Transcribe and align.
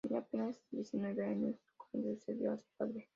Tenía 0.03 0.21
apenas 0.21 0.59
diecinueve 0.71 1.23
años 1.23 1.57
cuando 1.77 2.15
sucedió 2.15 2.53
a 2.53 2.57
su 2.57 2.65
padre. 2.75 3.07